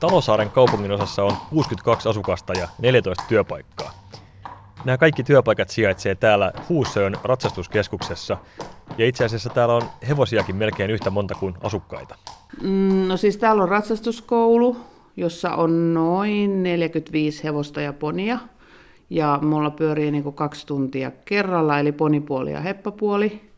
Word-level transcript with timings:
Talosaaren 0.00 0.50
kaupungin 0.50 0.92
osassa 0.92 1.24
on 1.24 1.36
62 1.50 2.08
asukasta 2.08 2.52
ja 2.52 2.68
14 2.78 3.24
työpaikkaa. 3.28 3.92
Nämä 4.84 4.98
kaikki 4.98 5.24
työpaikat 5.24 5.70
sijaitsee 5.70 6.14
täällä 6.14 6.52
Huusöön 6.68 7.16
ratsastuskeskuksessa, 7.24 8.36
ja 8.98 9.06
itse 9.06 9.24
asiassa 9.24 9.50
täällä 9.50 9.74
on 9.74 9.82
hevosiakin 10.08 10.56
melkein 10.56 10.90
yhtä 10.90 11.10
monta 11.10 11.34
kuin 11.34 11.54
asukkaita. 11.60 12.16
Mm, 12.62 13.08
no 13.08 13.16
siis 13.16 13.36
täällä 13.36 13.62
on 13.62 13.68
ratsastuskoulu, 13.68 14.76
jossa 15.16 15.50
on 15.50 15.94
noin 15.94 16.62
45 16.62 17.44
hevosta 17.44 17.80
ja 17.80 17.92
ponia. 17.92 18.38
Ja 19.10 19.38
mulla 19.42 19.70
pyörii 19.70 20.10
niin 20.10 20.32
kaksi 20.32 20.66
tuntia 20.66 21.12
kerralla, 21.24 21.78
eli 21.78 21.92
ponipuoli 21.92 22.52
ja 22.52 22.60
heppapuoli, 22.60 23.49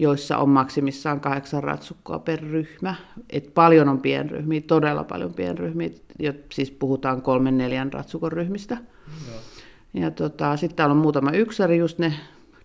joissa 0.00 0.38
on 0.38 0.48
maksimissaan 0.48 1.20
kahdeksan 1.20 1.64
ratsukkoa 1.64 2.18
per 2.18 2.40
ryhmä. 2.42 2.94
Et 3.30 3.54
paljon 3.54 3.88
on 3.88 4.00
pienryhmiä, 4.00 4.60
todella 4.60 5.04
paljon 5.04 5.34
pienryhmiä, 5.34 5.90
siis 6.52 6.70
puhutaan 6.70 7.22
kolmen 7.22 7.58
neljän 7.58 7.92
ratsukon 7.92 8.32
ryhmistä. 8.32 8.78
Ja, 9.94 10.00
ja 10.00 10.10
tota, 10.10 10.56
sitten 10.56 10.76
täällä 10.76 10.92
on 10.92 10.98
muutama 10.98 11.30
yksäri, 11.30 11.78
just 11.78 11.98
ne 11.98 12.14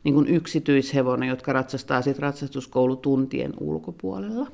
niin 0.03 0.13
kuin 0.13 0.27
yksityishevonen, 0.27 1.29
jotka 1.29 1.53
ratsastaa 1.53 2.01
sit 2.01 2.19
ratsastuskoulutuntien 2.19 3.53
ulkopuolella. 3.59 4.47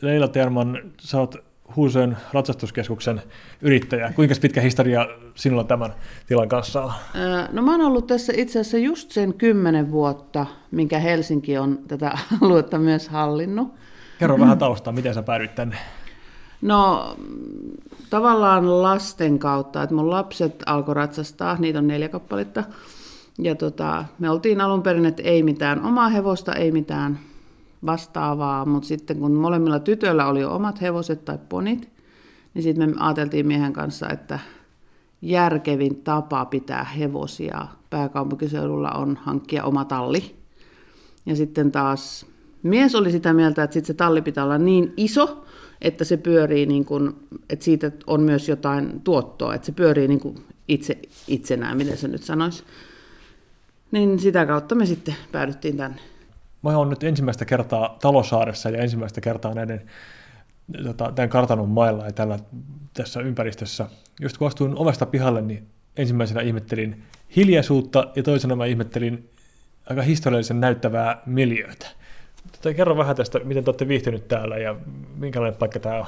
Leila 0.00 0.28
Terman, 0.28 0.92
sä 1.00 1.20
oot 1.20 1.51
Huusön 1.76 2.16
ratsastuskeskuksen 2.32 3.22
yrittäjä. 3.62 4.12
Kuinka 4.16 4.34
pitkä 4.40 4.60
historia 4.60 5.06
sinulla 5.34 5.64
tämän 5.64 5.94
tilan 6.26 6.48
kanssa 6.48 6.82
on? 6.82 6.92
No 7.52 7.62
mä 7.62 7.70
oon 7.70 7.80
ollut 7.80 8.06
tässä 8.06 8.32
itse 8.36 8.60
asiassa 8.60 8.78
just 8.78 9.10
sen 9.10 9.34
kymmenen 9.34 9.90
vuotta, 9.90 10.46
minkä 10.70 10.98
Helsinki 10.98 11.58
on 11.58 11.78
tätä 11.88 12.18
aluetta 12.40 12.78
myös 12.78 13.08
hallinnut. 13.08 13.74
Kerro 14.18 14.38
vähän 14.38 14.58
taustaa, 14.58 14.92
miten 14.92 15.14
sä 15.14 15.22
päädyit 15.22 15.54
tänne? 15.54 15.76
No 16.62 17.16
tavallaan 18.10 18.82
lasten 18.82 19.38
kautta, 19.38 19.82
että 19.82 19.94
mun 19.94 20.10
lapset 20.10 20.62
alkoi 20.66 20.94
ratsastaa, 20.94 21.56
niitä 21.58 21.78
on 21.78 21.86
neljä 21.86 22.08
kappaletta. 22.08 22.64
Ja 23.38 23.54
tota, 23.54 24.04
me 24.18 24.30
oltiin 24.30 24.60
alun 24.60 24.82
perin, 24.82 25.06
että 25.06 25.22
ei 25.22 25.42
mitään 25.42 25.84
omaa 25.84 26.08
hevosta, 26.08 26.54
ei 26.54 26.72
mitään 26.72 27.18
vastaavaa, 27.86 28.64
mutta 28.64 28.88
sitten 28.88 29.18
kun 29.18 29.32
molemmilla 29.32 29.78
tytöillä 29.78 30.26
oli 30.26 30.44
omat 30.44 30.80
hevoset 30.80 31.24
tai 31.24 31.38
ponit, 31.48 31.88
niin 32.54 32.62
sitten 32.62 32.90
me 32.90 32.96
ajateltiin 32.98 33.46
miehen 33.46 33.72
kanssa, 33.72 34.08
että 34.08 34.38
järkevin 35.22 35.96
tapa 35.96 36.44
pitää 36.44 36.84
hevosia 36.84 37.66
pääkaupunkiseudulla 37.90 38.90
on 38.90 39.18
hankkia 39.22 39.64
oma 39.64 39.84
talli. 39.84 40.36
Ja 41.26 41.36
sitten 41.36 41.72
taas 41.72 42.26
mies 42.62 42.94
oli 42.94 43.12
sitä 43.12 43.32
mieltä, 43.32 43.62
että 43.62 43.74
sit 43.74 43.84
se 43.84 43.94
talli 43.94 44.22
pitää 44.22 44.44
olla 44.44 44.58
niin 44.58 44.92
iso, 44.96 45.44
että 45.80 46.04
se 46.04 46.16
pyörii, 46.16 46.66
niin 46.66 46.84
kuin, 46.84 47.16
että 47.50 47.64
siitä 47.64 47.92
on 48.06 48.20
myös 48.20 48.48
jotain 48.48 49.00
tuottoa, 49.00 49.54
että 49.54 49.66
se 49.66 49.72
pyörii 49.72 50.08
niin 50.08 50.44
itse, 50.68 50.98
itsenään, 51.28 51.76
miten 51.76 51.96
se 51.96 52.08
nyt 52.08 52.22
sanoisi. 52.22 52.64
Niin 53.90 54.18
sitä 54.18 54.46
kautta 54.46 54.74
me 54.74 54.86
sitten 54.86 55.14
päädyttiin 55.32 55.76
tänne. 55.76 56.11
Mä 56.62 56.78
oon 56.78 56.90
nyt 56.90 57.04
ensimmäistä 57.04 57.44
kertaa 57.44 57.96
Talosaaressa 58.00 58.70
ja 58.70 58.82
ensimmäistä 58.82 59.20
kertaa 59.20 59.54
näiden 59.54 59.82
tota, 60.84 61.12
tämän 61.14 61.28
kartanon 61.28 61.68
mailla 61.68 62.04
ja 62.04 62.12
tällä, 62.12 62.38
tässä 62.94 63.20
ympäristössä. 63.20 63.86
Just 64.20 64.38
kun 64.38 64.46
astuin 64.46 64.78
ovesta 64.78 65.06
pihalle, 65.06 65.42
niin 65.42 65.68
ensimmäisenä 65.96 66.40
ihmettelin 66.40 67.02
hiljaisuutta 67.36 68.08
ja 68.16 68.22
toisena 68.22 68.56
mä 68.56 68.66
ihmettelin 68.66 69.30
aika 69.90 70.02
historiallisen 70.02 70.60
näyttävää 70.60 71.22
miljöötä. 71.26 71.86
Tota, 72.52 72.74
kerro 72.74 72.96
vähän 72.96 73.16
tästä, 73.16 73.38
miten 73.44 73.64
te 73.64 73.70
olette 73.70 73.88
viihtynyt 73.88 74.28
täällä 74.28 74.56
ja 74.58 74.76
minkälainen 75.16 75.58
paikka 75.58 75.80
tämä 75.80 75.98
on? 75.98 76.06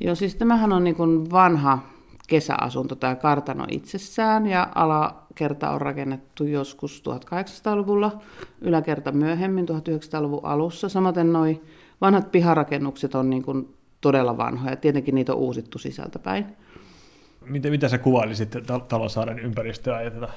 Joo, 0.00 0.14
siis 0.14 0.34
tämähän 0.34 0.72
on 0.72 0.84
niin 0.84 1.30
vanha 1.30 1.78
kesäasunto, 2.32 2.94
tämä 2.94 3.14
kartano 3.14 3.66
itsessään, 3.70 4.46
ja 4.46 4.68
alakerta 4.74 5.70
on 5.70 5.80
rakennettu 5.80 6.44
joskus 6.44 7.02
1800-luvulla, 7.08 8.18
yläkerta 8.60 9.12
myöhemmin 9.12 9.68
1900-luvun 9.68 10.44
alussa. 10.44 10.88
Samaten 10.88 11.32
nuo 11.32 11.44
vanhat 12.00 12.32
piharakennukset 12.32 13.14
on 13.14 13.30
niin 13.30 13.42
kuin 13.42 13.74
todella 14.00 14.36
vanhoja, 14.36 14.76
tietenkin 14.76 15.14
niitä 15.14 15.32
on 15.32 15.38
uusittu 15.38 15.78
sisältäpäin. 15.78 16.46
Mitä, 17.46 17.70
mitä 17.70 17.88
sä 17.88 17.98
kuvailisit 17.98 18.56
Talosaaren 18.88 19.38
ympäristöä? 19.38 20.02
Ja 20.02 20.10
tätä? 20.10 20.28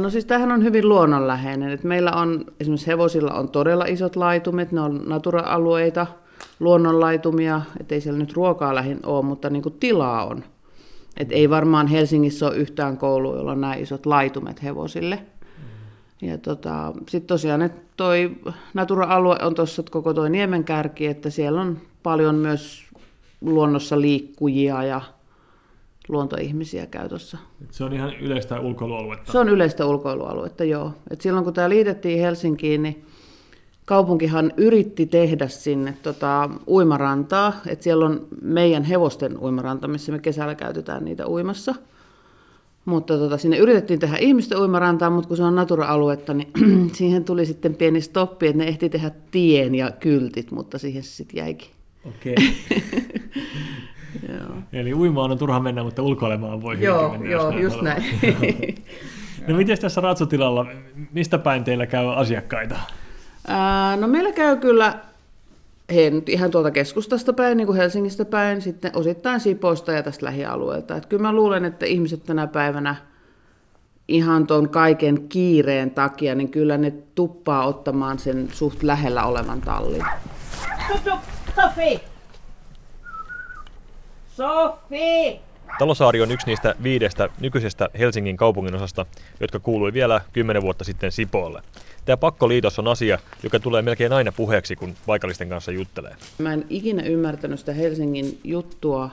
No 0.00 0.10
siis 0.10 0.24
tämähän 0.24 0.52
on 0.52 0.64
hyvin 0.64 0.88
luonnonläheinen. 0.88 1.70
Et 1.70 1.84
meillä 1.84 2.12
on 2.12 2.44
esimerkiksi 2.60 2.86
hevosilla 2.86 3.32
on 3.32 3.48
todella 3.48 3.84
isot 3.84 4.16
laitumet, 4.16 4.72
ne 4.72 4.80
on 4.80 5.02
natura-alueita, 5.06 6.06
luonnonlaitumia, 6.60 7.62
ettei 7.80 8.00
siellä 8.00 8.18
nyt 8.18 8.32
ruokaa 8.32 8.74
lähin 8.74 9.00
ole, 9.06 9.24
mutta 9.24 9.50
niin 9.50 9.62
kuin 9.62 9.76
tilaa 9.80 10.26
on. 10.26 10.44
Et 11.18 11.32
ei 11.32 11.50
varmaan 11.50 11.86
Helsingissä 11.86 12.46
ole 12.46 12.56
yhtään 12.56 12.98
koulua, 12.98 13.36
jolla 13.36 13.52
on 13.52 13.60
näin 13.60 13.82
isot 13.82 14.06
laitumet 14.06 14.62
hevosille. 14.62 15.16
Mm. 15.16 16.28
Ja 16.28 16.38
tota, 16.38 16.92
sitten 17.08 17.28
tosiaan, 17.28 17.62
että 17.62 17.80
toi 17.96 18.36
Natura-alue 18.74 19.36
on 19.42 19.54
tuossa 19.54 19.82
koko 19.90 20.14
tuo 20.14 20.28
Niemenkärki, 20.28 21.06
että 21.06 21.30
siellä 21.30 21.60
on 21.60 21.78
paljon 22.02 22.34
myös 22.34 22.84
luonnossa 23.40 24.00
liikkujia 24.00 24.84
ja 24.84 25.00
luontoihmisiä 26.08 26.86
käytössä. 26.86 27.38
Se 27.70 27.84
on 27.84 27.92
ihan 27.92 28.16
yleistä 28.16 28.60
ulkoilualuetta? 28.60 29.32
Se 29.32 29.38
on 29.38 29.48
yleistä 29.48 29.86
ulkoilualuetta, 29.86 30.64
joo. 30.64 30.92
Et 31.10 31.20
silloin 31.20 31.44
kun 31.44 31.54
tämä 31.54 31.68
liitettiin 31.68 32.20
Helsinkiin, 32.20 32.82
niin 32.82 33.06
kaupunkihan 33.88 34.52
yritti 34.56 35.06
tehdä 35.06 35.48
sinne 35.48 35.94
tota, 36.02 36.50
uimarantaa, 36.66 37.52
että 37.66 37.82
siellä 37.82 38.06
on 38.06 38.26
meidän 38.42 38.84
hevosten 38.84 39.38
uimaranta, 39.38 39.88
missä 39.88 40.12
me 40.12 40.18
kesällä 40.18 40.54
käytetään 40.54 41.04
niitä 41.04 41.28
uimassa. 41.28 41.74
Mutta 42.84 43.18
tota, 43.18 43.38
sinne 43.38 43.56
yritettiin 43.56 44.00
tehdä 44.00 44.16
ihmisten 44.16 44.58
uimarantaa, 44.58 45.10
mutta 45.10 45.28
kun 45.28 45.36
se 45.36 45.42
on 45.42 45.54
natura-aluetta, 45.54 46.34
niin 46.34 46.50
siihen 46.98 47.24
tuli 47.24 47.46
sitten 47.46 47.74
pieni 47.74 48.00
stoppi, 48.00 48.46
että 48.46 48.58
ne 48.58 48.68
ehti 48.68 48.88
tehdä 48.88 49.10
tien 49.30 49.74
ja 49.74 49.90
kyltit, 49.90 50.50
mutta 50.50 50.78
siihen 50.78 51.02
se 51.02 51.10
sitten 51.10 51.38
jäikin. 51.38 51.68
Okei. 52.04 52.34
Okay. 54.22 54.62
Eli 54.72 54.94
uimaan 54.94 55.30
on 55.30 55.38
turha 55.38 55.60
mennä, 55.60 55.82
mutta 55.82 56.02
ulkoilemaan 56.02 56.62
voi 56.62 56.76
Joo, 56.80 57.10
mennä, 57.10 57.30
joo 57.30 57.50
näin 57.50 57.62
just 57.62 57.82
näin. 57.82 58.04
no 59.48 59.56
miten 59.56 59.78
tässä 59.78 60.00
ratsutilalla, 60.00 60.66
mistä 61.12 61.38
päin 61.38 61.64
teillä 61.64 61.86
käy 61.86 62.12
asiakkaita? 62.14 62.76
Ää, 63.48 63.96
no 63.96 64.06
meillä 64.06 64.32
käy 64.32 64.56
kyllä 64.56 64.98
he 65.94 66.12
ihan 66.26 66.50
tuolta 66.50 66.70
keskustasta 66.70 67.32
päin, 67.32 67.56
niin 67.56 67.66
kuin 67.66 67.76
Helsingistä 67.76 68.24
päin, 68.24 68.62
sitten 68.62 68.90
osittain 68.94 69.40
Sipoista 69.40 69.92
ja 69.92 70.02
tästä 70.02 70.26
lähialueelta. 70.26 70.96
Et 70.96 71.06
kyllä 71.06 71.22
mä 71.22 71.32
luulen, 71.32 71.64
että 71.64 71.86
ihmiset 71.86 72.24
tänä 72.26 72.46
päivänä 72.46 72.96
ihan 74.08 74.46
tuon 74.46 74.68
kaiken 74.68 75.28
kiireen 75.28 75.90
takia, 75.90 76.34
niin 76.34 76.48
kyllä 76.50 76.78
ne 76.78 76.92
tuppaa 77.14 77.66
ottamaan 77.66 78.18
sen 78.18 78.48
suht 78.52 78.82
lähellä 78.82 79.24
olevan 79.24 79.60
tallin. 79.60 80.04
Sofi! 81.56 82.00
Sofi! 84.36 85.47
Talosaari 85.78 86.22
on 86.22 86.30
yksi 86.30 86.46
niistä 86.46 86.74
viidestä 86.82 87.28
nykyisestä 87.40 87.88
Helsingin 87.98 88.36
kaupungin 88.36 88.74
osasta, 88.74 89.06
jotka 89.40 89.60
kuului 89.60 89.92
vielä 89.92 90.20
kymmenen 90.32 90.62
vuotta 90.62 90.84
sitten 90.84 91.12
Sipoolle. 91.12 91.62
Tämä 92.04 92.16
pakkoliitos 92.16 92.78
on 92.78 92.88
asia, 92.88 93.18
joka 93.42 93.60
tulee 93.60 93.82
melkein 93.82 94.12
aina 94.12 94.32
puheeksi, 94.32 94.76
kun 94.76 94.94
paikallisten 95.06 95.48
kanssa 95.48 95.72
juttelee. 95.72 96.16
Mä 96.38 96.52
en 96.52 96.66
ikinä 96.70 97.02
ymmärtänyt 97.02 97.58
sitä 97.58 97.72
Helsingin 97.72 98.40
juttua 98.44 99.10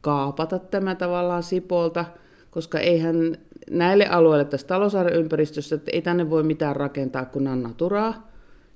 kaapata 0.00 0.58
tämä 0.58 0.94
tavallaan 0.94 1.42
Sipoolta, 1.42 2.04
koska 2.50 2.78
eihän 2.78 3.36
näille 3.70 4.06
alueille 4.06 4.44
tässä 4.44 4.66
talosaaren 4.66 5.14
ympäristössä, 5.14 5.76
että 5.76 5.90
ei 5.94 6.02
tänne 6.02 6.30
voi 6.30 6.42
mitään 6.42 6.76
rakentaa, 6.76 7.24
kun 7.24 7.48
on 7.48 7.62
naturaa. 7.62 8.30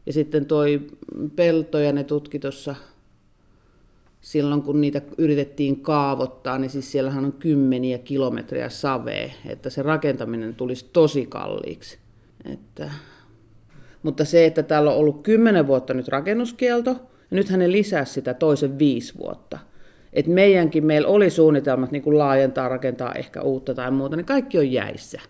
Ja 0.06 0.12
sitten 0.12 0.46
toi 0.46 0.80
pelto 1.36 1.78
ja 1.78 1.92
ne 1.92 2.04
tutki 2.04 2.38
tuossa 2.38 2.74
silloin, 4.24 4.62
kun 4.62 4.80
niitä 4.80 5.02
yritettiin 5.18 5.80
kaavottaa, 5.80 6.58
niin 6.58 6.70
siis 6.70 6.92
siellähän 6.92 7.24
on 7.24 7.32
kymmeniä 7.32 7.98
kilometriä 7.98 8.68
savea, 8.68 9.30
että 9.46 9.70
se 9.70 9.82
rakentaminen 9.82 10.54
tulisi 10.54 10.90
tosi 10.92 11.26
kalliiksi. 11.26 11.98
Että 12.52 12.90
mutta 14.02 14.24
se, 14.24 14.44
että 14.44 14.62
täällä 14.62 14.90
on 14.90 14.96
ollut 14.96 15.22
kymmenen 15.22 15.66
vuotta 15.66 15.94
nyt 15.94 16.08
rakennuskielto, 16.08 16.90
ja 17.30 17.36
nythän 17.36 17.58
ne 17.60 17.72
lisää 17.72 18.04
sitä 18.04 18.34
toisen 18.34 18.78
viisi 18.78 19.18
vuotta. 19.18 19.58
Et 20.12 20.26
meidänkin, 20.26 20.86
meillä 20.86 21.08
oli 21.08 21.30
suunnitelmat 21.30 21.90
niin 21.90 22.02
kuin 22.02 22.18
laajentaa, 22.18 22.68
rakentaa 22.68 23.14
ehkä 23.14 23.42
uutta 23.42 23.74
tai 23.74 23.90
muuta, 23.90 24.16
niin 24.16 24.26
kaikki 24.26 24.58
on 24.58 24.72
jäissä. 24.72 25.20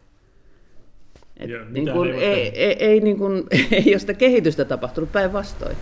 Et 1.37 1.51
ja, 1.51 1.65
niin 1.65 1.93
kuin, 1.93 2.11
ei, 2.11 2.23
ei, 2.23 2.51
ei, 2.55 2.77
ei, 2.79 3.01
niin 3.01 3.19
kuin, 3.19 3.45
ei 3.85 3.93
ole 3.93 3.99
sitä 3.99 4.15
kehitystä 4.15 4.65
tapahtunut 4.65 5.13
päinvastoin. 5.13 5.77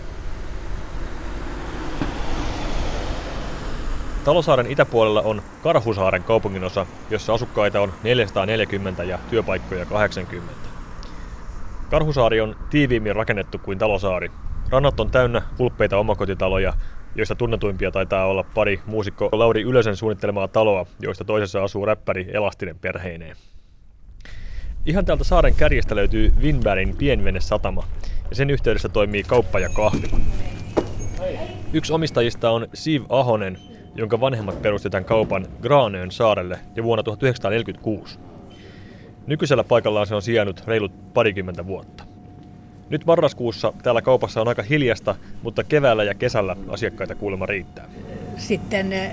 Talosaaren 4.25 4.71
itäpuolella 4.71 5.21
on 5.21 5.41
Karhusaaren 5.63 6.23
kaupunginosa, 6.23 6.85
jossa 7.09 7.33
asukkaita 7.33 7.81
on 7.81 7.93
440 8.03 9.03
ja 9.03 9.19
työpaikkoja 9.29 9.85
80. 9.85 10.53
Karhusaari 11.89 12.41
on 12.41 12.55
tiiviimmin 12.69 13.15
rakennettu 13.15 13.57
kuin 13.57 13.77
talosaari. 13.77 14.31
Rannat 14.69 14.99
on 14.99 15.11
täynnä 15.11 15.41
hulppeita 15.59 15.97
omakotitaloja, 15.97 16.73
joista 17.15 17.35
tunnetuimpia 17.35 17.91
taitaa 17.91 18.25
olla 18.25 18.43
pari 18.43 18.81
muusikko 18.85 19.29
Lauri 19.31 19.61
Ylösen 19.61 19.95
suunnittelemaa 19.95 20.47
taloa, 20.47 20.85
joista 20.99 21.23
toisessa 21.23 21.63
asuu 21.63 21.85
räppäri 21.85 22.27
Elastinen 22.33 22.79
perheineen. 22.79 23.37
Ihan 24.85 25.05
täältä 25.05 25.23
saaren 25.23 25.55
kärjestä 25.55 25.95
löytyy 25.95 26.33
Winbergin 26.41 26.97
pienvenesatama, 26.97 27.83
ja 28.29 28.35
sen 28.35 28.49
yhteydessä 28.49 28.89
toimii 28.89 29.23
kauppa 29.23 29.59
ja 29.59 29.69
kahvi. 29.69 30.11
Yksi 31.73 31.93
omistajista 31.93 32.49
on 32.49 32.67
Siv 32.73 33.03
Ahonen, 33.09 33.72
jonka 33.95 34.19
vanhemmat 34.19 34.61
tämän 34.91 35.05
kaupan 35.05 35.47
Graanöön 35.61 36.11
saarelle 36.11 36.59
jo 36.75 36.83
vuonna 36.83 37.03
1946. 37.03 38.19
Nykyisellä 39.27 39.63
paikallaan 39.63 40.07
se 40.07 40.15
on 40.15 40.21
sijainnut 40.21 40.63
reilut 40.67 41.13
parikymmentä 41.13 41.67
vuotta. 41.67 42.03
Nyt 42.89 43.05
marraskuussa 43.05 43.73
täällä 43.83 44.01
kaupassa 44.01 44.41
on 44.41 44.47
aika 44.47 44.63
hiljasta, 44.63 45.15
mutta 45.43 45.63
keväällä 45.63 46.03
ja 46.03 46.13
kesällä 46.13 46.55
asiakkaita 46.67 47.15
kuulemma 47.15 47.45
riittää. 47.45 47.85
Sitten 48.37 48.93
eh, 48.93 49.11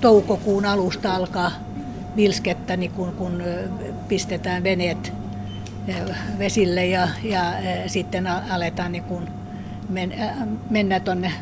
toukokuun 0.00 0.64
alusta 0.66 1.14
alkaa 1.14 1.50
vilskettä, 2.16 2.76
niin 2.76 2.90
kun, 2.90 3.12
kun 3.12 3.40
eh, 3.40 3.68
pistetään 4.08 4.62
veneet 4.62 5.12
eh, 5.88 5.96
vesille 6.38 6.86
ja, 6.86 7.08
ja 7.22 7.42
sitten 7.86 8.26
aletaan 8.26 8.92
niin 8.92 9.04
kun 9.04 9.28
men, 9.88 10.14
mennä 10.70 11.00
tuonne 11.00 11.32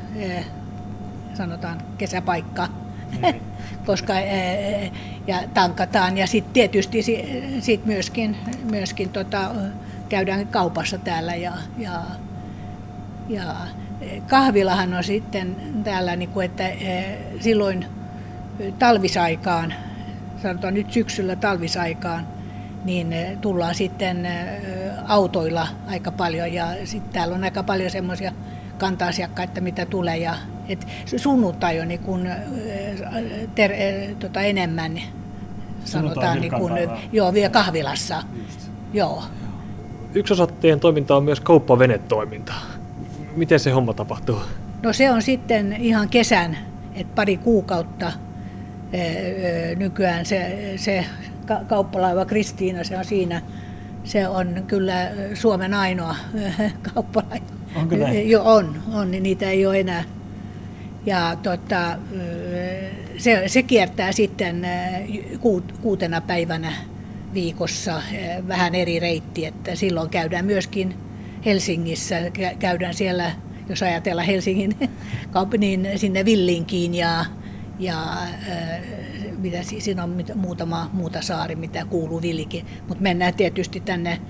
sanotaan 1.35 1.83
kesäpaikka, 1.99 2.67
mm. 2.67 3.41
koska 3.87 4.13
ja 5.27 5.39
tankataan. 5.55 6.19
Ja 6.19 6.27
sitten 6.27 6.53
tietysti 6.53 7.03
sit 7.61 7.87
myöskin, 7.87 8.37
myöskin 8.71 9.09
tota, 9.09 9.51
käydään 10.09 10.47
kaupassa 10.47 10.99
täällä 10.99 11.35
ja, 11.35 11.53
ja, 11.79 12.03
ja 13.29 13.55
kahvilahan 14.29 14.95
on 14.95 15.05
sitten 15.05 15.57
täällä, 15.85 16.17
niin 16.17 16.31
kuin, 16.31 16.47
että 16.47 16.71
silloin 17.41 17.87
talvisaikaan, 18.79 19.75
sanotaan 20.43 20.75
nyt 20.75 20.93
syksyllä 20.93 21.37
talvisaikaan, 21.37 22.27
niin 22.85 23.15
tullaan 23.41 23.75
sitten 23.75 24.29
autoilla 25.07 25.69
aika 25.87 26.13
paljon. 26.13 26.53
Ja 26.53 26.67
sitten 26.85 27.13
täällä 27.13 27.35
on 27.35 27.45
aika 27.45 27.63
paljon 27.63 27.91
semmoisia 27.91 28.33
kanta-asiakkaita, 28.79 29.61
mitä 29.61 29.87
tulee 29.87 30.17
ja 30.17 30.35
et 30.69 30.87
sunnuntai 31.16 31.81
on 31.81 31.88
niin 31.88 32.00
kun, 32.00 32.28
ter, 33.55 33.72
tota 34.19 34.40
enemmän 34.40 35.00
sanotaan 35.84 36.40
niin 36.40 36.52
kun, 36.52 36.72
joo, 37.12 37.34
vielä 37.34 37.50
kahvilassa. 37.50 38.22
Just. 38.37 38.70
Joo. 38.93 39.22
Yksi 40.14 40.32
osa 40.32 40.46
teidän 40.46 40.81
toimintaa 40.81 41.16
on 41.16 41.25
myös 41.25 41.40
kauppavenetoiminta. 41.40 42.52
Miten 43.37 43.61
se 43.61 43.70
homma 43.70 43.94
tapahtuu? 43.94 44.38
No 44.82 44.93
se 44.93 45.11
on 45.11 45.22
sitten 45.22 45.72
ihan 45.72 46.08
kesän, 46.08 46.58
että 46.94 47.14
pari 47.14 47.37
kuukautta 47.37 48.12
nykyään 49.76 50.26
se, 50.26 50.72
se 50.76 51.06
kauppalaiva 51.66 52.25
Kristiina, 52.25 52.84
se 52.84 52.99
on 52.99 53.05
siinä. 53.05 53.43
Se 54.05 54.28
on 54.28 54.64
kyllä 54.66 55.11
Suomen 55.34 55.75
ainoa 55.75 56.16
kauppalaiva. 56.94 57.46
Onko 57.76 57.96
näin? 57.96 58.31
Jo, 58.31 58.43
on, 58.44 58.82
on, 58.93 59.11
niin 59.11 59.22
niitä 59.22 59.50
ei 59.50 59.66
ole 59.66 59.81
enää. 59.81 60.05
Ja 61.06 61.37
tota, 61.43 61.99
se, 63.19 63.43
se 63.47 63.62
kiertää 63.62 64.12
sitten 64.12 64.67
kuutena 65.81 66.21
päivänä 66.21 66.73
viikossa 67.35 68.03
vähän 68.49 68.75
eri 68.75 69.01
reitti, 69.01 69.47
että 69.47 69.75
silloin 69.75 70.11
käydään 70.11 70.45
myöskin 70.45 70.95
Helsingissä, 71.45 72.17
käydään 72.59 72.95
siellä, 72.95 73.33
jos 73.69 73.83
ajatellaan 73.83 74.27
Helsingin 74.27 74.77
niin 75.59 75.89
sinne 75.97 76.25
Villinkiin 76.25 76.95
ja, 76.95 77.25
ja 77.79 78.17
mitä, 79.39 79.59
siinä 79.62 80.05
on 80.05 80.25
muutama 80.35 80.91
muuta 80.93 81.23
saari, 81.23 81.57
mitä 81.57 81.85
kuuluu 81.85 82.23
Villikin, 82.23 82.67
mutta 82.89 83.03
mennään 83.03 83.35
tietysti 83.35 83.81
tänne 83.81 84.21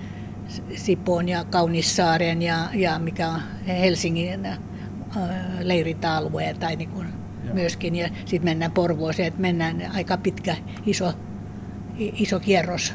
Sipoon 0.77 1.29
ja 1.29 1.45
Kaunissaaren 1.45 2.43
ja, 2.43 2.69
ja 2.75 2.99
mikä 2.99 3.29
on 3.29 3.41
Helsingin 3.67 4.49
äh, 5.17 5.31
leirintäalue 5.61 6.57
tai 6.61 6.77
niin 6.77 6.91
kuin 6.91 7.07
myöskin. 7.53 7.97
Ja 7.97 8.09
sitten 8.25 8.45
mennään 8.45 8.73
Porvooseen, 8.73 9.29
että 9.29 9.41
mennään 9.41 9.91
aika 9.95 10.17
pitkä 10.17 10.57
iso 10.87 11.13
iso 11.99 12.41
kierros, 12.41 12.95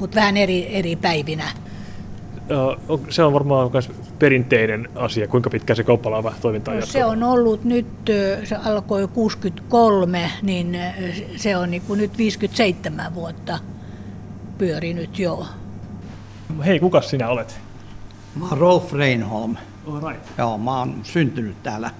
mutta 0.00 0.14
vähän 0.14 0.36
eri, 0.36 0.76
eri 0.76 0.96
päivinä. 0.96 1.44
Se 3.08 3.22
on 3.22 3.32
varmaan 3.32 3.70
myös 3.72 3.90
perinteinen 4.18 4.88
asia, 4.94 5.28
kuinka 5.28 5.50
pitkä 5.50 5.74
se 5.74 5.84
kauppalaiva 5.84 6.34
toiminta 6.40 6.74
no, 6.74 6.86
Se 6.86 7.04
on 7.04 7.22
ollut 7.22 7.64
nyt, 7.64 7.86
se 8.44 8.56
alkoi 8.64 9.08
63, 9.08 10.30
niin 10.42 10.78
se 11.36 11.56
on 11.56 11.70
niin 11.70 11.82
kuin 11.82 11.98
nyt 11.98 12.18
57 12.18 13.14
vuotta 13.14 13.58
pyörinyt 14.58 15.18
jo. 15.18 15.46
Hei, 16.64 16.80
kuka 16.80 17.00
sinä 17.00 17.28
olet? 17.28 17.60
Mä 18.34 18.48
oon 18.48 18.58
Rolf 18.58 18.92
Reinholm. 18.92 19.56
All 19.90 20.08
right. 20.10 20.26
Joo, 20.38 20.58
mä 20.58 20.78
oon 20.78 21.00
syntynyt 21.02 21.62
täällä 21.62 21.90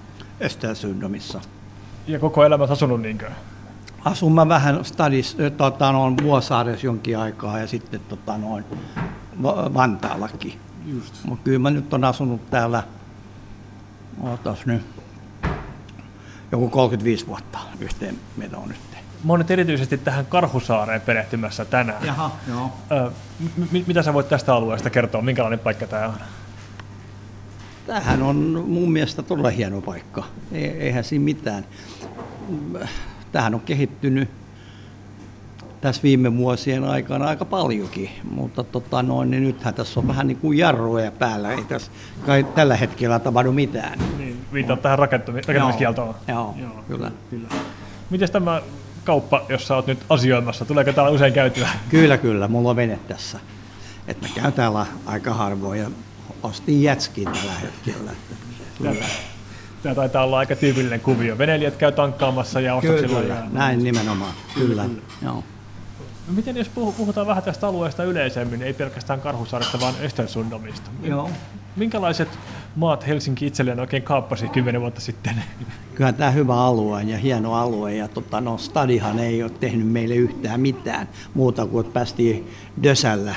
Östersyndomissa. 0.43 1.41
Ja 2.07 2.19
koko 2.19 2.45
elämä 2.45 2.65
asunut 2.65 3.01
niinkö? 3.03 3.31
asun 4.05 4.33
mä 4.33 4.49
vähän 4.49 4.85
stadis, 4.85 5.37
tota, 5.57 5.93
noin 5.93 6.17
Vuosaaressa 6.23 6.87
jonkin 6.87 7.19
aikaa 7.19 7.59
ja 7.59 7.67
sitten 7.67 8.01
tota, 8.09 8.39
noin 8.39 8.65
Vantaallakin. 9.75 10.61
Mutta 11.25 11.45
kyllä 11.45 11.59
mä 11.59 11.71
nyt 11.71 11.95
on 11.95 12.05
asunut 12.05 12.51
täällä, 12.51 12.83
ootas 14.23 14.67
nyt, 14.67 14.83
joku 16.53 16.69
35 16.69 17.27
vuotta 17.27 17.59
yhteen 17.81 18.19
metoon 18.37 18.69
nyt. 18.69 18.79
Mä 19.25 19.33
oon 19.33 19.41
nyt 19.41 19.51
erityisesti 19.51 19.99
tähän 19.99 20.27
Karhusaareen 20.27 21.01
perehtymässä 21.01 21.65
tänään. 21.65 22.07
Jaha, 22.07 22.31
joo. 22.49 22.73
Ö, 22.93 23.11
m- 23.57 23.77
mitä 23.87 24.03
sä 24.03 24.15
voit 24.15 24.29
tästä 24.29 24.55
alueesta 24.55 24.91
kertoa? 24.91 25.23
Minkälainen 25.23 25.59
paikka 25.59 25.87
tämä 25.87 26.07
on? 26.07 26.15
Tämähän 27.87 28.23
on 28.23 28.65
mun 28.67 28.93
mielestä 28.93 29.23
todella 29.23 29.51
hieno 29.51 29.81
paikka. 29.81 30.25
Eihän 30.53 31.05
siinä 31.05 31.25
mitään 31.25 31.65
tähän 33.33 33.55
on 33.55 33.61
kehittynyt 33.61 34.29
tässä 35.81 36.03
viime 36.03 36.37
vuosien 36.37 36.85
aikana 36.85 37.27
aika 37.27 37.45
paljonkin, 37.45 38.11
mutta 38.31 38.65
tota 38.65 39.03
noin, 39.03 39.31
niin 39.31 39.43
nythän 39.43 39.75
tässä 39.75 40.01
on 40.01 40.09
vähän 40.09 40.27
niin 40.27 40.37
kuin 40.37 40.59
jarruja 40.59 41.13
päällä, 41.13 41.53
ei 41.53 41.65
tässä 41.65 41.91
kai 42.27 42.45
tällä 42.55 42.77
hetkellä 42.77 43.19
tapahdu 43.19 43.53
mitään. 43.53 43.99
Niin, 44.19 44.41
viitaat 44.53 44.83
tähän 44.83 44.99
rakentamiskieltoon. 44.99 46.15
Joo, 46.29 46.55
joo, 46.61 46.85
kyllä. 46.89 47.11
kyllä. 47.31 47.49
Miten 48.11 48.31
tämä 48.31 48.63
kauppa, 49.05 49.43
jossa 49.49 49.75
olet 49.75 49.87
nyt 49.87 49.99
asioimassa, 50.09 50.65
tuleeko 50.65 50.93
täällä 50.93 51.11
usein 51.11 51.33
käytyä? 51.33 51.69
Kyllä, 51.89 52.19
kyllä, 52.19 52.49
mulla 52.49 52.71
on 52.71 52.77
vene 52.77 52.99
tässä. 53.09 53.41
Et 54.09 54.21
mä 54.21 54.29
käyn 54.35 54.53
täällä 54.53 54.87
aika 55.07 55.35
harvoin 55.35 55.81
ja 55.81 55.91
ostin 56.43 56.83
jätskiin 56.83 57.29
tällä 57.33 57.53
hetkellä. 57.53 58.13
Kyllä. 58.79 59.07
Tämä 59.83 59.95
taitaa 59.95 60.25
olla 60.25 60.39
aika 60.39 60.57
tyypillinen 60.57 61.01
kuvio. 61.01 61.39
Veneilijät 61.39 61.77
käy 61.77 61.93
tankkaamassa 61.93 62.61
ja 62.61 62.75
ostoksilla. 62.75 63.21
Kyllä, 63.21 63.35
ja... 63.35 63.45
näin 63.53 63.85
nimenomaan. 63.85 64.33
Kyllä. 64.55 64.83
kyllä. 64.83 65.01
Joo. 65.23 65.45
No 66.27 66.37
miten 66.37 66.57
jos 66.57 66.69
puhutaan 66.69 67.27
vähän 67.27 67.43
tästä 67.43 67.67
alueesta 67.67 68.05
yleisemmin, 68.05 68.63
ei 68.63 68.73
pelkästään 68.73 69.21
Karhusaaresta, 69.21 69.81
vaan 69.81 69.95
Östersundomista? 70.03 70.91
Joo. 71.03 71.31
Minkälaiset 71.77 72.29
maat 72.77 73.07
Helsinki 73.07 73.47
itselleen 73.47 73.81
oikein 73.81 74.03
kaappasi 74.03 74.49
kymmenen 74.49 74.81
vuotta 74.81 75.01
sitten? 75.01 75.43
Kyllä 75.95 76.13
tämä 76.13 76.31
hyvä 76.31 76.55
alue 76.55 77.03
ja 77.03 77.19
hieno 77.19 77.55
alue 77.55 77.95
ja 77.95 78.09
tota, 78.09 78.41
no, 78.41 78.59
Stadihan 78.59 79.19
ei 79.19 79.43
ole 79.43 79.51
tehnyt 79.51 79.89
meille 79.89 80.15
yhtään 80.15 80.61
mitään 80.61 81.09
muuta 81.35 81.67
kuin 81.67 81.87
että 81.87 81.95
päästiin 81.95 82.51
Dösällä. 82.83 83.35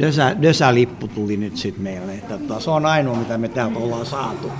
Dösä, 0.00 0.36
Dösä-lippu 0.42 1.08
tuli 1.08 1.36
nyt 1.36 1.56
sitten 1.56 1.82
meille. 1.82 2.12
Että, 2.12 2.38
tota, 2.38 2.60
se 2.60 2.70
on 2.70 2.86
ainoa, 2.86 3.16
mitä 3.16 3.38
me 3.38 3.48
täältä 3.48 3.78
ollaan 3.78 4.06
saatu 4.06 4.50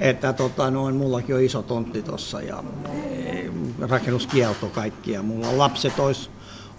että 0.00 0.32
tota, 0.32 0.70
noin, 0.70 0.94
mullakin 0.94 1.34
on 1.34 1.42
iso 1.42 1.62
tontti 1.62 2.02
tuossa 2.02 2.42
ja 2.42 2.62
e, 2.94 3.44
rakennuskielto 3.88 4.66
kaikki 4.66 5.12
ja 5.12 5.22
mulla 5.22 5.58
lapset 5.58 5.98
olisi 5.98 6.30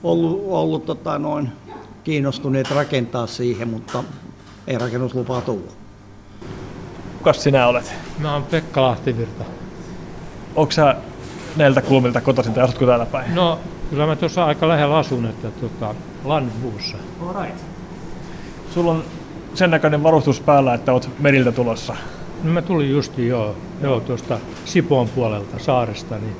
ollut, 0.03 0.43
ollut 0.48 0.86
tota, 0.86 1.19
noin, 1.19 1.50
kiinnostuneet 2.03 2.71
rakentaa 2.71 3.27
siihen, 3.27 3.67
mutta 3.67 4.03
ei 4.67 4.77
rakennuslupaa 4.77 5.41
tullut. 5.41 5.77
Kuka 7.17 7.33
sinä 7.33 7.67
olet? 7.67 7.93
Mä 8.19 8.33
oon 8.33 8.43
Pekka 8.43 8.81
Lahtivirta. 8.81 9.43
Onko 10.55 10.71
sä 10.71 10.95
näiltä 11.55 11.81
kulmilta 11.81 12.21
kotoisin 12.21 12.53
tai 12.53 12.63
asutko 12.63 12.86
täällä 12.86 13.05
päin? 13.05 13.36
No, 13.36 13.59
kyllä 13.89 14.05
mä 14.05 14.15
tuossa 14.15 14.46
aika 14.46 14.67
lähellä 14.67 14.98
asun, 14.98 15.25
että 15.25 15.51
tota, 15.51 15.96
Landbuussa. 16.24 16.98
All 17.22 17.43
right. 17.43 17.58
Sulla 18.74 18.91
on 18.91 19.03
sen 19.53 19.72
näköinen 19.72 20.03
varustus 20.03 20.39
päällä, 20.39 20.74
että 20.74 20.93
oot 20.93 21.10
meriltä 21.19 21.51
tulossa. 21.51 21.96
No 22.43 22.53
mä 22.53 22.62
tulin 22.62 22.89
justi 22.89 23.27
joo, 23.27 23.55
joo 23.81 24.00
tuosta 24.00 24.39
Sipoon 24.65 25.10
puolelta 25.10 25.60
saaresta. 25.60 26.15
Niin... 26.15 26.36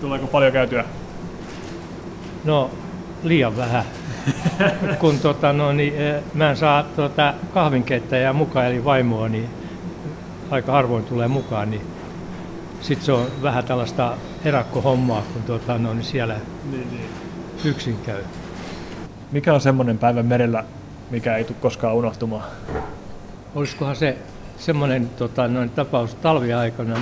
Tuleeko 0.00 0.26
paljon 0.26 0.52
käytyä? 0.52 0.84
No 2.44 2.70
liian 3.22 3.56
vähän. 3.56 3.84
Kun 5.00 5.18
tota, 5.18 5.52
no, 5.52 5.72
niin, 5.72 5.96
eh, 5.96 6.22
mä 6.34 6.50
en 6.50 6.56
saa 6.56 6.82
tota, 6.82 7.34
kahvinkeittäjää 7.54 8.32
mukaan, 8.32 8.66
eli 8.66 8.84
vaimoa, 8.84 9.28
niin 9.28 9.48
aika 10.50 10.72
harvoin 10.72 11.04
tulee 11.04 11.28
mukaan, 11.28 11.70
niin 11.70 11.82
sitten 12.80 13.06
se 13.06 13.12
on 13.12 13.26
vähän 13.42 13.64
tällaista 13.64 14.16
erakkohommaa, 14.44 15.22
kun 15.32 15.42
tuota, 15.42 15.78
no, 15.78 15.94
niin 15.94 16.04
siellä 16.04 16.36
yksin 17.64 17.98
käy. 18.06 18.24
Mikä 19.32 19.54
on 19.54 19.60
semmoinen 19.60 19.98
päivä 19.98 20.22
merellä, 20.22 20.64
mikä 21.10 21.36
ei 21.36 21.44
tule 21.44 21.56
koskaan 21.60 21.94
unohtumaan? 21.94 22.44
Olisikohan 23.54 23.96
se 23.96 24.18
semmoinen 24.58 25.08
tota, 25.08 25.48
noin 25.48 25.70
tapaus 25.70 26.14
talviaikana. 26.14 27.00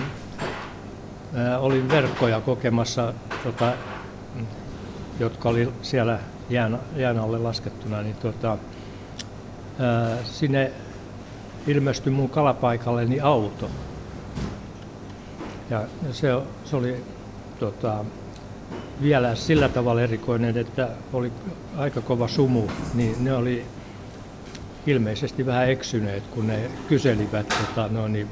Ää, 1.35 1.59
olin 1.59 1.89
verkkoja 1.89 2.41
kokemassa, 2.41 3.15
tota, 3.45 3.73
jotka 5.21 5.49
oli 5.49 5.73
siellä 5.83 6.19
jään, 6.51 6.79
jään 6.97 7.19
alle 7.19 7.39
laskettuna, 7.39 8.03
niin 8.03 8.17
tota, 8.17 8.59
ää, 9.79 10.17
sinne 10.25 10.73
ilmestyi 11.67 12.13
mun 12.13 12.31
kalapaikalleni 12.31 13.21
auto. 13.21 13.71
Ja 15.71 15.85
se, 16.13 16.29
se 16.65 16.77
oli 16.77 17.05
tota, 17.59 18.05
vielä 19.03 19.35
sillä 19.35 19.69
tavalla 19.69 20.03
erikoinen, 20.03 20.59
että 20.59 20.89
oli 21.13 21.33
aika 21.77 22.01
kova 22.01 22.29
sumu, 22.29 22.63
niin 22.95 23.25
ne 23.25 23.33
oli 23.33 23.67
ilmeisesti 24.87 25.47
vähän 25.47 25.71
eksyneet, 25.71 26.27
kun 26.27 26.47
ne 26.47 26.71
kyselivät 26.89 27.49
tota, 27.49 27.89
no, 27.89 28.09
niin, 28.09 28.29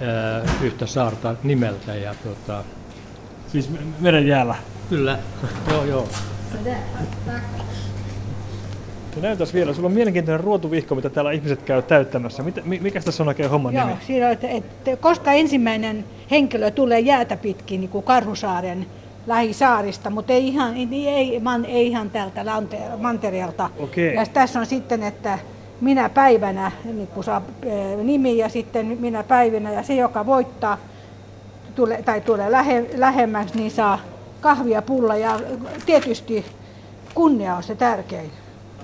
ää, 0.00 0.42
yhtä 0.62 0.86
saarta 0.86 1.34
nimeltä. 1.42 1.94
Ja, 1.94 2.14
tota, 2.24 2.64
Siis 3.48 3.70
meren 4.00 4.26
jäällä. 4.26 4.54
kyllä, 4.90 5.18
joo 5.70 5.84
joo. 5.84 6.08
Ja 9.16 9.22
näytäs 9.22 9.54
vielä, 9.54 9.74
sulla 9.74 9.86
on 9.86 9.92
mielenkiintoinen 9.92 10.44
ruotuvihko, 10.44 10.94
mitä 10.94 11.10
täällä 11.10 11.32
ihmiset 11.32 11.62
käy 11.62 11.82
täyttämässä. 11.82 12.42
Mitä, 12.42 12.60
mi- 12.64 12.78
mikä 12.82 13.00
tässä 13.00 13.22
on 13.22 13.28
oikein 13.28 13.50
homman 13.50 13.74
Joo, 13.74 13.86
nimi? 13.86 13.98
siinä 14.06 14.26
on, 14.26 14.32
että, 14.32 14.48
että 14.48 14.96
koska 14.96 15.32
ensimmäinen 15.32 16.04
henkilö 16.30 16.70
tulee 16.70 17.00
jäätä 17.00 17.36
pitkin 17.36 17.80
niin 17.80 17.90
kuin 17.90 18.04
Karhusaaren 18.04 18.86
lähisaarista, 19.26 20.10
mutta 20.10 20.32
ei 20.32 20.48
ihan, 20.48 20.76
ei, 20.76 21.08
ei, 21.08 21.40
man, 21.40 21.64
ei 21.64 21.86
ihan 21.86 22.10
täältä 22.10 22.42
lante- 22.42 22.96
mantereelta. 22.98 23.70
Okei. 23.78 24.14
Ja 24.14 24.26
tässä 24.26 24.60
on 24.60 24.66
sitten, 24.66 25.02
että 25.02 25.38
minä 25.80 26.08
päivänä 26.08 26.72
niin 26.84 27.06
kun 27.06 27.24
saa 27.24 27.42
eh, 27.62 27.96
nimi 28.04 28.36
ja 28.36 28.48
sitten 28.48 28.86
minä 29.00 29.22
päivänä 29.22 29.72
ja 29.72 29.82
se, 29.82 29.94
joka 29.94 30.26
voittaa 30.26 30.78
tule, 31.74 32.02
tai 32.04 32.20
tulee 32.20 32.50
lähe, 32.52 32.86
lähemmäksi, 32.96 33.56
niin 33.56 33.70
saa 33.70 33.98
kahvia 34.40 34.82
pulla 34.82 35.16
ja 35.16 35.40
tietysti 35.86 36.44
kunnia 37.14 37.56
on 37.56 37.62
se 37.62 37.74
tärkein. 37.74 38.30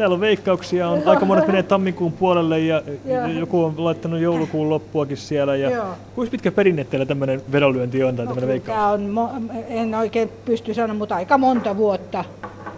Täällä 0.01 0.15
on 0.15 0.21
veikkauksia, 0.21 0.89
on 0.89 1.03
aika 1.07 1.25
monet 1.25 1.47
menee 1.47 1.63
tammikuun 1.73 2.13
puolelle 2.13 2.61
ja 2.61 2.83
Joo. 3.05 3.27
joku 3.27 3.65
on 3.65 3.75
laittanut 3.85 4.21
joulukuun 4.21 4.71
loppuakin 4.71 5.17
siellä. 5.17 5.57
Ja 5.57 5.71
Joo. 5.71 5.87
kuinka 6.15 6.31
pitkä 6.31 6.53
perinne 6.53 6.85
teillä 6.85 7.07
tämmöinen 7.07 7.43
vedonlyönti 7.53 8.03
on 8.05 8.17
tai 8.17 8.27
tämmöinen 8.27 8.49
No, 8.49 8.53
veikkaus? 8.53 9.01
Tämä 9.01 9.21
on, 9.23 9.51
en 9.69 9.95
oikein 9.95 10.31
pysty 10.45 10.75
sanomaan, 10.75 10.97
mutta 10.97 11.15
aika 11.15 11.39
monta 11.39 11.77
vuotta. 11.77 12.25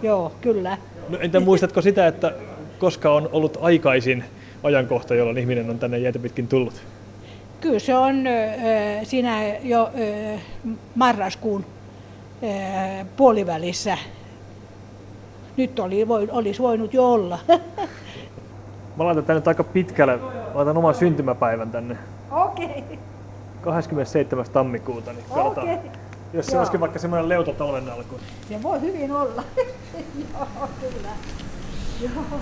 Joo, 0.01 0.31
kyllä. 0.41 0.77
No, 1.09 1.17
entä 1.21 1.39
muistatko 1.39 1.81
sitä, 1.81 2.07
että 2.07 2.33
koska 2.79 3.13
on 3.13 3.29
ollut 3.31 3.57
aikaisin 3.61 4.23
ajankohta, 4.63 5.15
jolloin 5.15 5.37
ihminen 5.37 5.69
on 5.69 5.79
tänne 5.79 5.97
jäätä 5.97 6.19
pitkin 6.19 6.47
tullut? 6.47 6.73
Kyllä 7.61 7.79
se 7.79 7.95
on 7.95 8.27
ö, 8.27 8.31
siinä 9.03 9.57
jo 9.63 9.89
ö, 9.99 10.39
marraskuun 10.95 11.65
ö, 12.43 12.47
puolivälissä. 13.17 13.97
Nyt 15.57 15.79
oli, 15.79 16.07
voi, 16.07 16.27
olisi 16.31 16.61
voinut 16.61 16.93
jo 16.93 17.11
olla. 17.11 17.39
Mä 18.97 19.05
laitan 19.05 19.25
tänne 19.25 19.41
aika 19.45 19.63
pitkälle, 19.63 20.17
mä 20.17 20.31
laitan 20.53 20.77
oman 20.77 20.95
syntymäpäivän 20.95 21.71
tänne. 21.71 21.97
Okei. 22.31 22.65
Okay. 22.65 22.97
27. 23.61 24.45
tammikuuta, 24.53 25.13
niin 25.13 25.25
katsotaan. 25.33 25.69
Okei. 25.69 25.91
Jos 26.33 26.45
se 26.45 26.57
olisikin 26.57 26.79
vaikka 26.79 26.99
semmoinen 26.99 27.29
leuto 27.29 27.53
talven 27.53 27.89
alkuun. 27.89 28.21
Se 28.49 28.63
voi 28.63 28.81
hyvin 28.81 29.11
olla. 29.11 29.43
Joo, 30.19 30.69
kyllä. 30.81 31.09
Joo. 32.01 32.39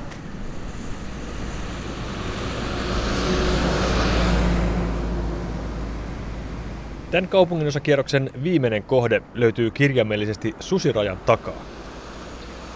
Tämän 7.12 7.27
kaupunginosakierroksen 7.27 8.30
viimeinen 8.44 8.84
kohde 8.84 9.22
löytyy 9.34 9.72
kirjaimellisesti 9.72 10.56
Susirajan 10.60 11.18
takaa. 11.25 11.53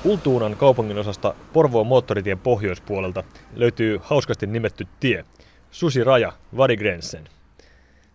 Ultuunan 0.06 0.56
kaupunginosasta 0.56 1.34
Porvoon 1.54 1.88
moottoritien 1.88 2.40
pohjoispuolelta 2.40 3.24
löytyy 3.56 4.00
hauskasti 4.04 4.48
nimetty 4.48 4.88
tie, 5.00 5.26
Susiraja 5.72 6.34
Varigrensen. 6.58 7.28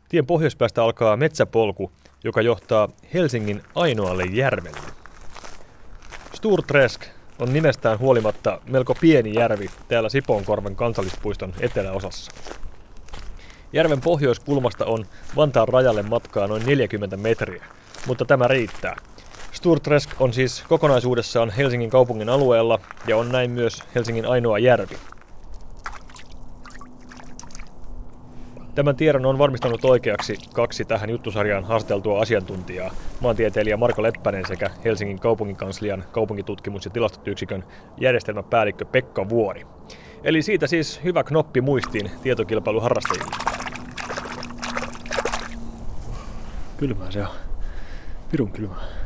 Tien 0.09 0.27
pohjoispäästä 0.27 0.85
alkaa 0.85 1.17
metsäpolku, 1.17 1.93
joka 2.25 2.43
johtaa 2.43 2.89
Helsingin 3.15 3.63
ainoalle 3.75 4.25
järvelle. 4.25 4.81
Sturträsk 6.35 7.07
on 7.39 7.53
nimestään 7.53 7.99
huolimatta 7.99 8.61
melko 8.67 8.95
pieni 9.01 9.35
järvi 9.35 9.67
täällä 9.89 10.09
Sipoonkorven 10.09 10.77
kansallispuiston 10.77 11.55
eteläosassa. 11.61 12.33
Järven 13.73 14.01
pohjoiskulmasta 14.01 14.87
on 14.87 15.05
Vantaan 15.37 15.69
rajalle 15.69 16.03
matkaa 16.03 16.47
noin 16.47 16.67
40 16.67 17.17
metriä, 17.17 17.65
mutta 18.07 18.25
tämä 18.25 18.49
riittää. 18.49 18.97
Sturträsk 19.53 20.21
on 20.21 20.33
siis 20.33 20.65
kokonaisuudessaan 20.69 21.51
Helsingin 21.51 21.91
kaupungin 21.91 22.29
alueella 22.29 22.79
ja 23.07 23.17
on 23.17 23.33
näin 23.33 23.51
myös 23.51 23.83
Helsingin 23.95 24.27
ainoa 24.27 24.59
järvi. 24.59 24.97
Tämän 28.75 28.97
tiedon 28.97 29.27
on 29.27 29.39
varmistanut 29.39 29.85
oikeaksi 29.85 30.37
kaksi 30.55 30.85
tähän 30.85 31.11
juttusarjaan 31.11 31.65
haasteltua 31.65 32.21
asiantuntijaa, 32.21 32.91
maantieteilijä 33.21 33.77
Marko 33.77 34.03
Leppänen 34.03 34.45
sekä 34.49 34.71
Helsingin 34.85 35.19
kaupunginkanslian 35.19 36.05
kaupunkitutkimus- 36.13 36.85
ja 36.85 36.91
tilastotyksikön 36.91 37.65
järjestelmäpäällikkö 38.01 38.85
Pekka 38.85 39.29
Vuori. 39.29 39.67
Eli 40.25 40.43
siitä 40.43 40.67
siis 40.67 41.01
hyvä 41.05 41.25
knoppi 41.25 41.61
muistiin 41.61 42.11
tietokilpailuharrastajille. 42.23 43.37
Kylmää 46.77 47.11
se 47.11 47.23
on. 47.23 47.29
Pirun 48.31 48.53
kylmää. 48.53 49.00